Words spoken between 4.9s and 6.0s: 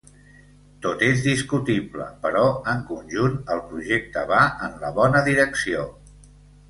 bona direcció.